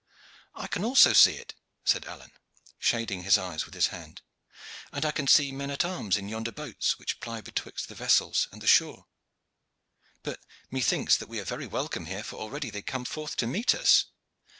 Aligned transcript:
"I 0.55 0.65
can 0.65 0.83
also 0.83 1.13
see 1.13 1.35
it," 1.35 1.53
said 1.85 2.05
Alleyne, 2.07 2.31
shading 2.79 3.21
his 3.21 3.37
eyes 3.37 3.65
with 3.67 3.75
his 3.75 3.89
hand. 3.93 4.23
"And 4.91 5.05
I 5.05 5.11
can 5.11 5.27
see 5.27 5.51
men 5.51 5.69
at 5.69 5.85
arms 5.85 6.17
in 6.17 6.27
yonder 6.27 6.51
boats 6.51 6.97
which 6.97 7.19
ply 7.19 7.39
betwixt 7.39 7.87
the 7.87 7.93
vessel 7.93 8.33
and 8.51 8.63
the 8.63 8.67
shore. 8.67 9.05
But 10.23 10.39
methinks 10.71 11.17
that 11.17 11.29
we 11.29 11.39
are 11.39 11.45
very 11.45 11.67
welcome 11.67 12.07
here, 12.07 12.23
for 12.23 12.37
already 12.37 12.71
they 12.71 12.81
come 12.81 13.05
forth 13.05 13.37
to 13.37 13.45
meet 13.45 13.75
us." 13.75 14.05